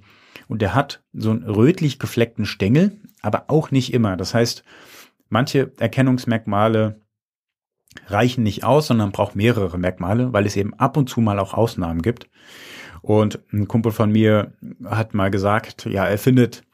[0.48, 4.16] Und der hat so einen rötlich gefleckten Stängel, aber auch nicht immer.
[4.16, 4.64] Das heißt,
[5.28, 7.00] manche Erkennungsmerkmale
[8.06, 11.54] reichen nicht aus, sondern braucht mehrere Merkmale, weil es eben ab und zu mal auch
[11.54, 12.28] Ausnahmen gibt.
[13.02, 14.52] Und ein Kumpel von mir
[14.84, 16.64] hat mal gesagt, ja, er findet,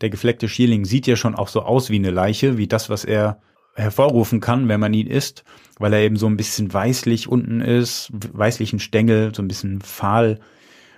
[0.00, 3.04] der gefleckte Schierling sieht ja schon auch so aus wie eine Leiche, wie das, was
[3.04, 3.40] er
[3.74, 5.44] hervorrufen kann, wenn man ihn isst,
[5.78, 10.40] weil er eben so ein bisschen weißlich unten ist, weißlichen Stängel, so ein bisschen fahl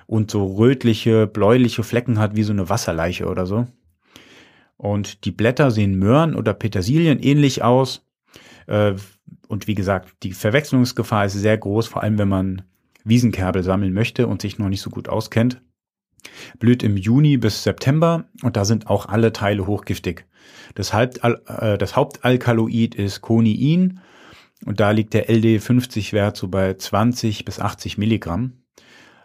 [0.06, 3.66] und so rötliche, bläuliche Flecken hat, wie so eine Wasserleiche oder so.
[4.76, 8.04] Und die Blätter sehen Möhren oder Petersilien ähnlich aus.
[8.66, 8.94] Äh,
[9.46, 12.62] und wie gesagt, die Verwechslungsgefahr ist sehr groß, vor allem wenn man
[13.04, 15.62] Wiesenkerbel sammeln möchte und sich noch nicht so gut auskennt.
[16.58, 20.24] Blüht im Juni bis September und da sind auch alle Teile hochgiftig.
[20.74, 24.00] Das, Hauptal äh, das Hauptalkaloid ist Koniin
[24.64, 28.62] und da liegt der LD50-Wert so bei 20 bis 80 Milligramm.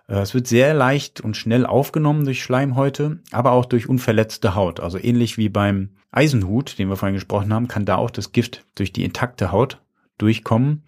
[0.07, 4.79] Äh, es wird sehr leicht und schnell aufgenommen durch Schleimhäute, aber auch durch unverletzte Haut.
[4.79, 8.65] Also ähnlich wie beim Eisenhut, den wir vorhin gesprochen haben, kann da auch das Gift
[8.75, 9.81] durch die intakte Haut
[10.17, 10.83] durchkommen.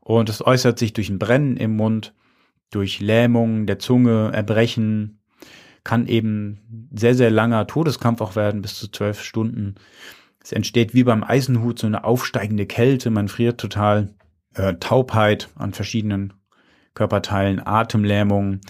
[0.00, 2.14] Und es äußert sich durch ein Brennen im Mund,
[2.70, 5.19] durch Lähmung der Zunge, Erbrechen,
[5.84, 9.76] kann eben sehr, sehr langer Todeskampf auch werden, bis zu zwölf Stunden.
[10.42, 14.14] Es entsteht wie beim Eisenhut so eine aufsteigende Kälte, man friert total,
[14.54, 16.32] äh, Taubheit an verschiedenen
[16.94, 18.60] Körperteilen, Atemlähmung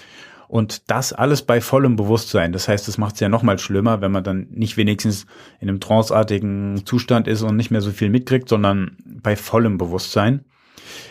[0.49, 2.53] und das alles bei vollem Bewusstsein.
[2.53, 5.27] Das heißt, es macht es ja noch mal schlimmer, wenn man dann nicht wenigstens
[5.61, 10.45] in einem tranceartigen Zustand ist und nicht mehr so viel mitkriegt, sondern bei vollem Bewusstsein.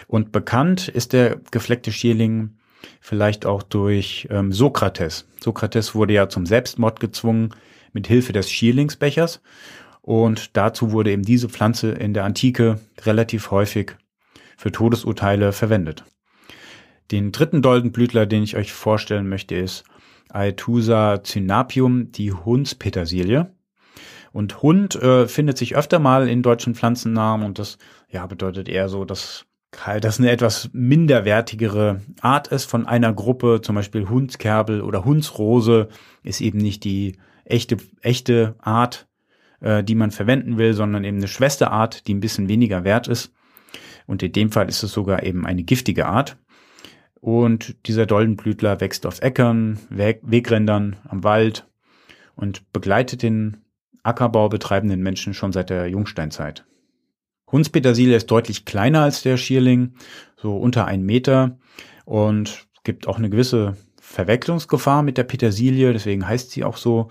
[0.08, 2.58] Und bekannt ist der gefleckte Schierling
[3.00, 5.28] vielleicht auch durch ähm, Sokrates.
[5.42, 7.54] Sokrates wurde ja zum Selbstmord gezwungen
[7.94, 9.42] mit Hilfe des Schierlingsbechers.
[10.02, 13.96] Und dazu wurde eben diese Pflanze in der Antike relativ häufig
[14.58, 16.04] für Todesurteile verwendet.
[17.12, 19.84] Den dritten Doldenblütler, den ich euch vorstellen möchte, ist
[20.32, 23.52] Aethusa cynapium, die Hundspetersilie.
[24.32, 28.88] Und Hund äh, findet sich öfter mal in deutschen Pflanzennamen und das ja bedeutet eher
[28.88, 29.46] so, dass
[30.02, 35.90] das eine etwas minderwertigere Art ist von einer Gruppe, zum Beispiel Hundskerbel oder Hundsrose,
[36.24, 39.08] ist eben nicht die echte, echte Art,
[39.62, 43.34] äh, die man verwenden will, sondern eben eine Schwesterart, die ein bisschen weniger wert ist.
[44.08, 46.38] Und in dem Fall ist es sogar eben eine giftige Art.
[47.22, 51.68] Und dieser Doldenblütler wächst auf Äckern, Weg Wegrändern, am Wald
[52.36, 53.58] und begleitet den
[54.02, 56.66] Ackerbau betreibenden Menschen schon seit der Jungsteinzeit.
[57.52, 59.94] Hundspetersilie ist deutlich kleiner als der Schierling,
[60.38, 61.58] so unter ein Meter
[62.06, 67.10] und gibt auch eine gewisse Verwechslungsgefahr mit der Petersilie, deswegen heißt sie auch so.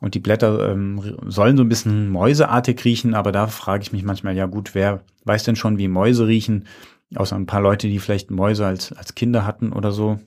[0.00, 4.02] Und die Blätter ähm, sollen so ein bisschen mäuseartig riechen, aber da frage ich mich
[4.02, 6.66] manchmal, ja gut, wer weiß denn schon, wie Mäuse riechen?
[7.14, 10.18] Außer ein paar Leute, die vielleicht Mäuse als, als Kinder hatten oder so.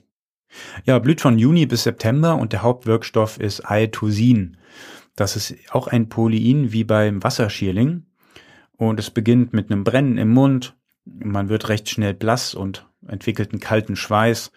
[0.86, 4.58] Ja, blüht von Juni bis September und der Hauptwirkstoff ist Aetosin.
[5.16, 8.07] Das ist auch ein Polyin wie beim Wasserschierling.
[8.78, 10.76] Und es beginnt mit einem Brennen im Mund.
[11.06, 14.52] Man wird recht schnell blass und entwickelt einen kalten Schweiß,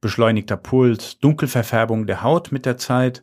[0.00, 3.22] beschleunigter Puls, Dunkelverfärbung der Haut mit der Zeit,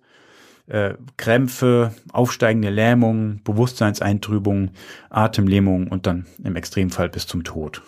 [0.68, 4.72] äh, Krämpfe, aufsteigende Lähmung, Bewusstseinseintrübung,
[5.10, 7.82] Atemlähmung und dann im Extremfall bis zum Tod.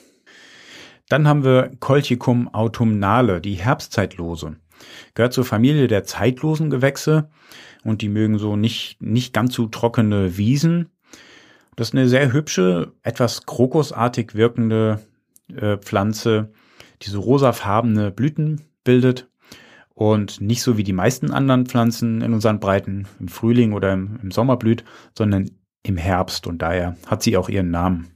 [1.10, 4.58] Dann haben wir Colchicum autumnale, die Herbstzeitlose.
[5.14, 7.30] Gehört zur Familie der zeitlosen Gewächse
[7.84, 10.90] und die mögen so nicht, nicht ganz so trockene Wiesen.
[11.76, 15.02] Das ist eine sehr hübsche, etwas krokusartig wirkende
[15.54, 16.52] äh, Pflanze,
[17.02, 19.28] die so rosafarbene Blüten bildet
[19.94, 24.20] und nicht so wie die meisten anderen Pflanzen in unseren Breiten im Frühling oder im,
[24.22, 24.84] im Sommer blüht,
[25.18, 25.52] sondern
[25.84, 28.12] im Herbst und daher hat sie auch ihren Namen.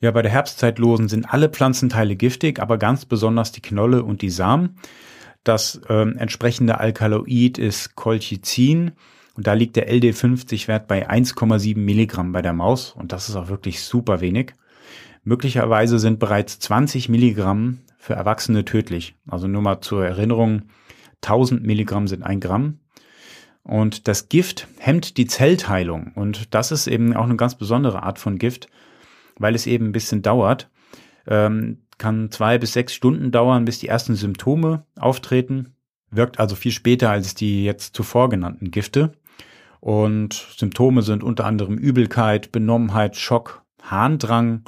[0.00, 4.30] Ja, bei der Herbstzeitlosen sind alle Pflanzenteile giftig, aber ganz besonders die Knolle und die
[4.30, 4.78] Samen.
[5.44, 8.92] Das ähm, entsprechende Alkaloid ist Colchicin
[9.38, 13.48] und da liegt der LD50-Wert bei 1,7 Milligramm bei der Maus und das ist auch
[13.48, 14.52] wirklich super wenig.
[15.24, 19.14] Möglicherweise sind bereits 20 Milligramm für Erwachsene tödlich.
[19.26, 20.64] Also nur mal zur Erinnerung,
[21.22, 22.80] 1000 Milligramm sind ein Gramm.
[23.62, 28.18] Und das Gift hemmt die Zellteilung und das ist eben auch eine ganz besondere Art
[28.18, 28.68] von Gift
[29.38, 30.68] weil es eben ein bisschen dauert.
[31.26, 35.74] Ähm, kann zwei bis sechs Stunden dauern, bis die ersten Symptome auftreten.
[36.10, 39.12] Wirkt also viel später als die jetzt zuvor genannten Gifte.
[39.80, 44.64] Und Symptome sind unter anderem Übelkeit, Benommenheit, Schock, Harndrang,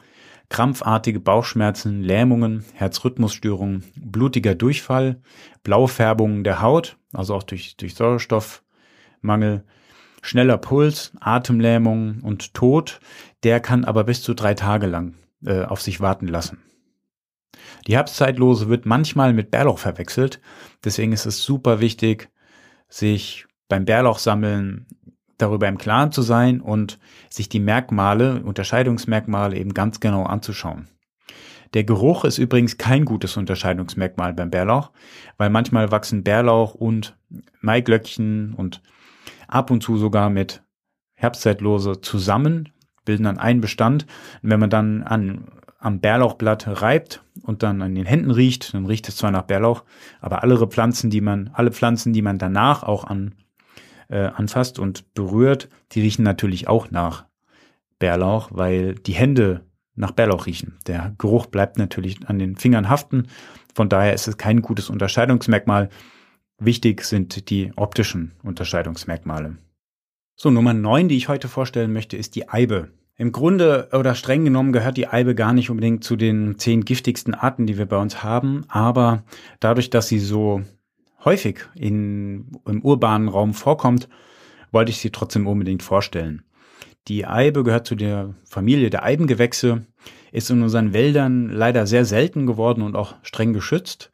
[0.51, 5.20] krampfartige Bauchschmerzen, Lähmungen, Herzrhythmusstörungen, blutiger Durchfall,
[5.62, 9.64] Blaufärbungen der Haut, also auch durch, durch Sauerstoffmangel,
[10.23, 13.01] schneller Puls, Atemlähmung und Tod,
[13.42, 16.62] der kann aber bis zu drei Tage lang äh, auf sich warten lassen.
[17.87, 20.40] Die Herbstzeitlose wird manchmal mit Bärlauch verwechselt,
[20.85, 22.29] deswegen ist es super wichtig,
[22.88, 24.87] sich beim Bärlauchsammeln
[25.38, 26.98] darüber im Klaren zu sein und
[27.30, 30.88] sich die Merkmale, Unterscheidungsmerkmale eben ganz genau anzuschauen.
[31.72, 34.90] Der Geruch ist übrigens kein gutes Unterscheidungsmerkmal beim Bärlauch,
[35.38, 37.16] weil manchmal wachsen Bärlauch und
[37.61, 38.83] Maiglöckchen und
[39.46, 40.62] ab und zu sogar mit
[41.14, 42.70] Herbstzeitlose zusammen,
[43.04, 44.06] bilden dann einen Bestand.
[44.42, 48.87] Und wenn man dann an, am Bärlauchblatt reibt und dann an den Händen riecht, dann
[48.87, 49.85] riecht es zwar nach Bärlauch,
[50.20, 53.35] aber alle Pflanzen, die man, alle Pflanzen, die man danach auch an,
[54.11, 57.25] äh, anfasst und berührt, die riechen natürlich auch nach
[57.99, 60.79] Bärlauch, weil die Hände nach Bärlauch riechen.
[60.87, 63.29] Der Geruch bleibt natürlich an den Fingern haften.
[63.75, 65.90] Von daher ist es kein gutes Unterscheidungsmerkmal.
[66.59, 69.57] Wichtig sind die optischen Unterscheidungsmerkmale.
[70.37, 72.88] So, Nummer 9, die ich heute vorstellen möchte, ist die Eibe.
[73.16, 77.35] Im Grunde oder streng genommen gehört die Eibe gar nicht unbedingt zu den zehn giftigsten
[77.35, 79.25] Arten, die wir bei uns haben, aber
[79.61, 80.62] dadurch, dass sie so
[81.24, 84.09] häufig in, im urbanen Raum vorkommt,
[84.72, 86.42] wollte ich sie trotzdem unbedingt vorstellen.
[87.09, 89.87] Die Eibe gehört zu der Familie der Eibengewächse,
[90.33, 94.12] ist in unseren Wäldern leider sehr selten geworden und auch streng geschützt,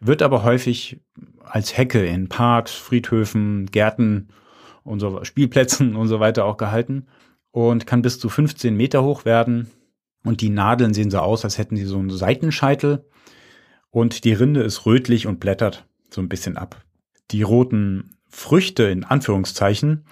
[0.00, 1.00] wird aber häufig
[1.44, 4.28] als Hecke in Parks, Friedhöfen, Gärten
[4.82, 7.06] und so Spielplätzen und so weiter auch gehalten
[7.50, 9.70] und kann bis zu 15 Meter hoch werden.
[10.24, 13.04] Und die Nadeln sehen so aus, als hätten sie so einen Seitenscheitel.
[13.90, 16.82] Und die Rinde ist rötlich und blättert so ein bisschen ab.
[17.30, 20.04] Die roten Früchte in Anführungszeichen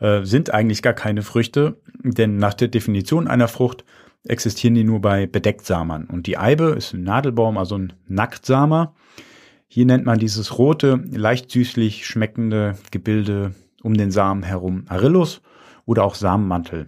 [0.00, 3.84] äh, sind eigentlich gar keine Früchte, denn nach der Definition einer Frucht
[4.24, 6.04] existieren die nur bei Bedecktsamern.
[6.06, 8.94] Und die Eibe ist ein Nadelbaum, also ein Nacktsamer.
[9.66, 15.40] Hier nennt man dieses rote, leicht süßlich schmeckende Gebilde um den Samen herum Arillus
[15.86, 16.86] oder auch Samenmantel.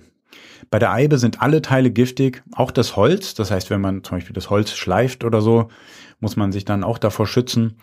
[0.71, 3.35] Bei der Eibe sind alle Teile giftig, auch das Holz.
[3.35, 5.69] Das heißt, wenn man zum Beispiel das Holz schleift oder so,
[6.21, 7.77] muss man sich dann auch davor schützen.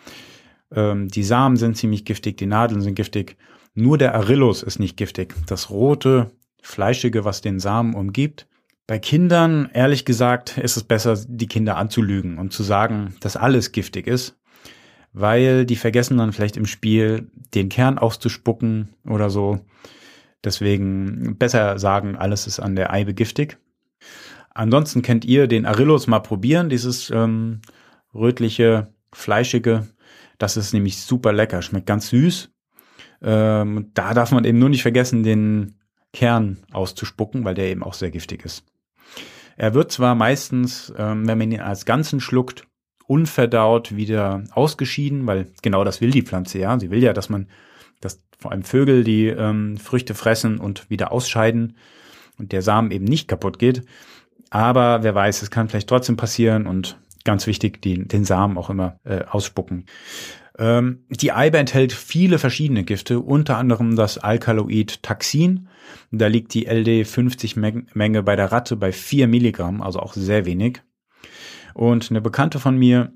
[0.74, 3.36] Ähm, die Samen sind ziemlich giftig, die Nadeln sind giftig.
[3.74, 5.34] Nur der Arillus ist nicht giftig.
[5.46, 6.30] Das rote,
[6.62, 8.46] fleischige, was den Samen umgibt.
[8.86, 13.72] Bei Kindern, ehrlich gesagt, ist es besser, die Kinder anzulügen und zu sagen, dass alles
[13.72, 14.40] giftig ist
[15.12, 19.60] weil die vergessen dann vielleicht im Spiel den Kern auszuspucken oder so.
[20.44, 23.58] Deswegen besser sagen, alles ist an der Eibe giftig.
[24.54, 27.60] Ansonsten könnt ihr den Arillus mal probieren, dieses ähm,
[28.14, 29.88] rötliche, fleischige.
[30.40, 32.50] Das ist nämlich super lecker, schmeckt ganz süß.
[33.20, 35.78] Ähm, da darf man eben nur nicht vergessen, den
[36.14, 38.64] Kern auszuspucken, weil der eben auch sehr giftig ist.
[39.58, 42.66] Er wird zwar meistens, ähm, wenn man ihn als Ganzen schluckt,
[43.06, 46.80] unverdaut wieder ausgeschieden, weil genau das will die Pflanze ja.
[46.80, 47.48] Sie will ja, dass man,
[48.00, 51.76] dass vor allem Vögel die ähm, Früchte fressen und wieder ausscheiden
[52.38, 53.82] und der Samen eben nicht kaputt geht.
[54.48, 58.70] Aber wer weiß, es kann vielleicht trotzdem passieren und ganz wichtig, die, den Samen auch
[58.70, 59.86] immer äh, ausspucken.
[60.58, 65.68] Ähm, die Eibe enthält viele verschiedene Gifte, unter anderem das Alkaloid Taxin.
[66.10, 70.82] Da liegt die LD50-Menge bei der Ratte bei 4 Milligramm, also auch sehr wenig.
[71.74, 73.12] Und eine Bekannte von mir,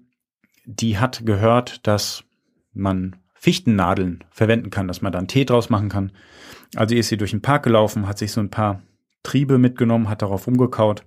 [0.65, 2.25] die hat gehört, dass
[2.73, 6.13] man Fichtennadeln verwenden kann, dass man da einen Tee draus machen kann.
[6.77, 8.81] Also ist sie durch den Park gelaufen, hat sich so ein paar
[9.23, 11.05] Triebe mitgenommen, hat darauf umgekaut.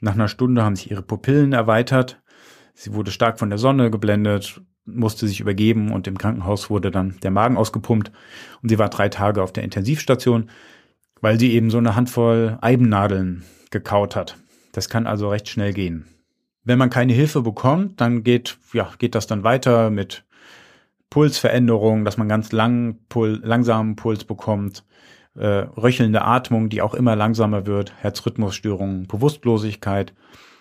[0.00, 2.20] Nach einer Stunde haben sich ihre Pupillen erweitert.
[2.74, 7.16] Sie wurde stark von der Sonne geblendet, musste sich übergeben und im Krankenhaus wurde dann
[7.22, 8.12] der Magen ausgepumpt
[8.62, 10.50] und sie war drei Tage auf der Intensivstation,
[11.20, 14.36] weil sie eben so eine Handvoll Eibennadeln gekaut hat.
[14.72, 16.06] Das kann also recht schnell gehen.
[16.62, 20.24] Wenn man keine Hilfe bekommt, dann geht, ja, geht das dann weiter mit
[21.10, 24.84] Pulsveränderungen, dass man ganz lang, pul langsamen Puls bekommt,
[25.36, 30.14] äh, röchelnde Atmung, die auch immer langsamer wird, Herzrhythmusstörungen, Bewusstlosigkeit,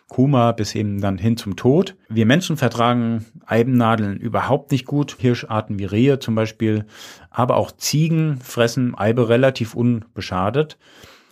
[0.07, 1.95] Koma bis eben dann hin zum Tod.
[2.09, 5.17] Wir Menschen vertragen Eibennadeln überhaupt nicht gut.
[5.19, 6.85] Hirscharten wie Rehe zum Beispiel,
[7.31, 10.77] aber auch Ziegen fressen Eibe relativ unbeschadet.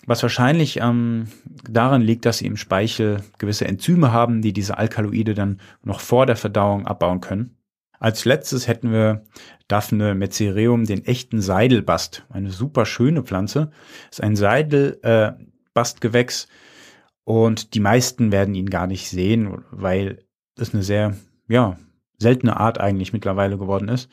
[0.05, 1.27] Was wahrscheinlich ähm,
[1.69, 6.25] daran liegt, dass sie im Speichel gewisse Enzyme haben, die diese Alkaloide dann noch vor
[6.25, 7.55] der Verdauung abbauen können.
[8.03, 9.23] Als letztes hätten wir
[9.69, 12.25] Daphne Mezereum, den echten Seidelbast.
[12.27, 13.71] Eine super schöne Pflanze.
[14.11, 16.47] Ist ein Seidelbastgewächs äh,
[17.23, 20.25] und die meisten werden ihn gar nicht sehen, weil
[20.59, 21.15] es eine sehr,
[21.47, 21.77] ja,
[22.17, 24.09] seltene Art eigentlich mittlerweile geworden ist.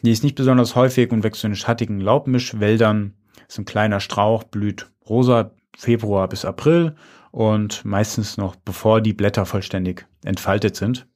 [0.00, 3.12] Die ist nicht besonders häufig und wächst in schattigen Laubmischwäldern.
[3.46, 6.96] Ist ein kleiner Strauch, blüht rosa Februar bis April
[7.30, 11.06] und meistens noch bevor die Blätter vollständig entfaltet sind.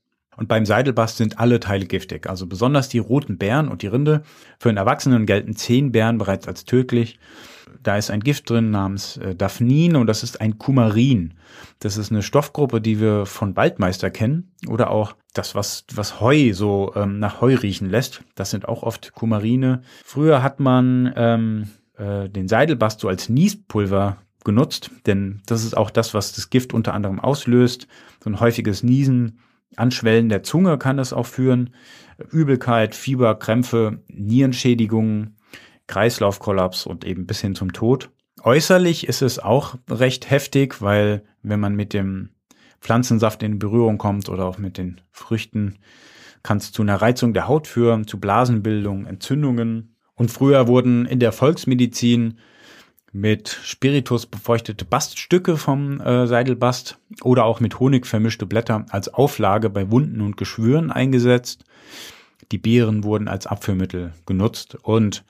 [0.41, 4.23] Und beim Seidelbast sind alle Teile giftig, also besonders die roten Beeren und die Rinde.
[4.59, 7.19] Für einen Erwachsenen gelten zehn Beeren bereits als tödlich.
[7.83, 11.35] Da ist ein Gift drin namens äh, Daphnin und das ist ein Kumarin.
[11.79, 16.55] Das ist eine Stoffgruppe, die wir von Waldmeister kennen oder auch das, was, was Heu
[16.55, 18.23] so ähm, nach Heu riechen lässt.
[18.35, 19.83] Das sind auch oft Kumarine.
[20.07, 21.69] Früher hat man ähm,
[21.99, 26.73] äh, den Seidelbast so als Niespulver genutzt, denn das ist auch das, was das Gift
[26.73, 27.89] unter anderem auslöst.
[28.25, 29.39] So ein häufiges Niesen
[29.77, 31.71] Anschwellen der Zunge kann es auch führen.
[32.31, 35.37] Übelkeit, Fieber, Krämpfe, Nierenschädigungen,
[35.87, 38.11] Kreislaufkollaps und eben bis hin zum Tod.
[38.43, 42.31] Äußerlich ist es auch recht heftig, weil wenn man mit dem
[42.81, 45.79] Pflanzensaft in Berührung kommt oder auch mit den Früchten,
[46.43, 49.97] kann es zu einer Reizung der Haut führen, zu Blasenbildung, Entzündungen.
[50.15, 52.39] Und früher wurden in der Volksmedizin
[53.13, 59.71] mit Spiritus befeuchtete Baststücke vom äh, Seidelbast oder auch mit Honig vermischte Blätter als Auflage
[59.71, 61.65] bei Wunden und Geschwüren eingesetzt.
[62.53, 65.25] Die Beeren wurden als Abführmittel genutzt und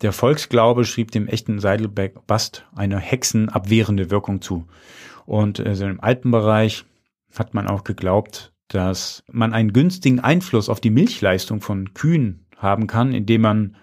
[0.00, 4.66] der Volksglaube schrieb dem echten Seidelbast eine hexenabwehrende Wirkung zu.
[5.26, 6.84] Und also im Alpenbereich
[7.36, 12.86] hat man auch geglaubt, dass man einen günstigen Einfluss auf die Milchleistung von Kühen haben
[12.86, 13.76] kann, indem man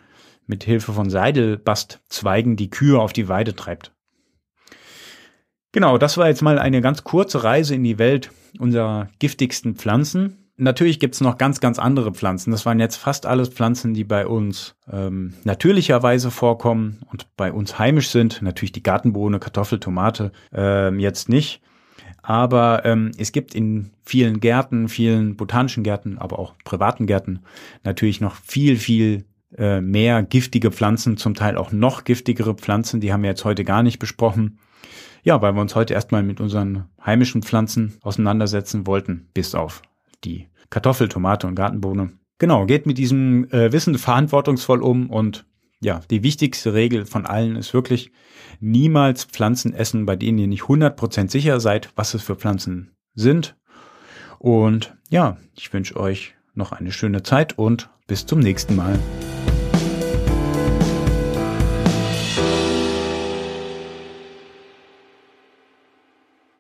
[0.48, 3.94] mit Hilfe von Seidelbastzweigen die Kühe auf die Weide treibt.
[5.72, 10.46] Genau, das war jetzt mal eine ganz kurze Reise in die Welt unserer giftigsten Pflanzen.
[10.58, 12.52] Natürlich gibt's noch ganz, ganz andere Pflanzen.
[12.52, 17.78] Das waren jetzt fast alles Pflanzen, die bei uns ähm, natürlicherweise vorkommen und bei uns
[17.78, 18.42] heimisch sind.
[18.42, 21.62] Natürlich die Gartenbohne, Kartoffel, Tomate ähm, jetzt nicht.
[22.22, 27.42] Aber ähm, es gibt in vielen Gärten, vielen botanischen Gärten, aber auch privaten Gärten
[27.84, 29.26] natürlich noch viel, viel
[29.58, 33.64] äh, mehr giftige Pflanzen, zum Teil auch noch giftigere Pflanzen, die haben wir jetzt heute
[33.64, 34.60] gar nicht besprochen.
[35.24, 39.82] Ja, weil wir uns heute erstmal mit unseren heimischen Pflanzen auseinandersetzen wollten, bis auf
[40.24, 42.12] die Kartoffel, Tomate und Gartenbohne.
[42.38, 45.46] Genau, geht mit diesem äh, Wissen verantwortungsvoll um und
[45.82, 48.12] ja, die wichtigste Regel von allen ist wirklich
[48.60, 53.56] niemals Pflanzen essen, bei denen ihr nicht 100% sicher seid, was es für Pflanzen sind.
[54.40, 59.00] Und ja, ich wünsche euch noch eine schöne Zeit und bis zum nächsten Mal.